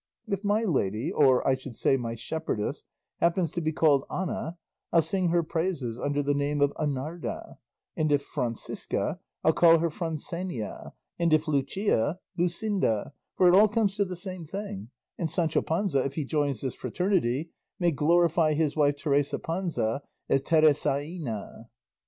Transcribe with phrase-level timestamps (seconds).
[0.27, 2.85] If my lady, or I should say my shepherdess,
[3.19, 4.57] happens to be called Ana,
[4.91, 7.59] I'll sing her praises under the name of Anarda,
[7.95, 13.95] and if Francisca, I'll call her Francenia, and if Lucia, Lucinda, for it all comes
[13.97, 18.75] to the same thing; and Sancho Panza, if he joins this fraternity, may glorify his
[18.75, 21.67] wife Teresa Panza as Teresaina."